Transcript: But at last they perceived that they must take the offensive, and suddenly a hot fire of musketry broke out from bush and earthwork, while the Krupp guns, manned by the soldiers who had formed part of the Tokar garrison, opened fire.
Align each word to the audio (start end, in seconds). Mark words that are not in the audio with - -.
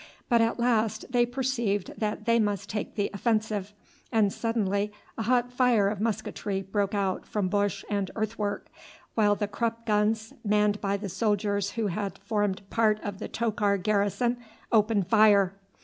But 0.29 0.41
at 0.41 0.57
last 0.59 1.05
they 1.11 1.27
perceived 1.27 1.91
that 1.95 2.25
they 2.25 2.39
must 2.39 2.67
take 2.67 2.95
the 2.95 3.11
offensive, 3.13 3.71
and 4.11 4.33
suddenly 4.33 4.91
a 5.15 5.21
hot 5.21 5.51
fire 5.53 5.89
of 5.89 6.01
musketry 6.01 6.63
broke 6.63 6.95
out 6.95 7.27
from 7.27 7.49
bush 7.49 7.85
and 7.87 8.09
earthwork, 8.15 8.65
while 9.13 9.35
the 9.35 9.47
Krupp 9.47 9.85
guns, 9.85 10.33
manned 10.43 10.81
by 10.81 10.97
the 10.97 11.07
soldiers 11.07 11.73
who 11.73 11.85
had 11.85 12.17
formed 12.17 12.67
part 12.71 12.99
of 13.01 13.19
the 13.19 13.27
Tokar 13.27 13.77
garrison, 13.77 14.37
opened 14.71 15.05
fire. 15.05 15.53